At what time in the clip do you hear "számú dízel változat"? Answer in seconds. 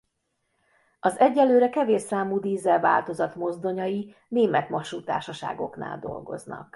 2.01-3.35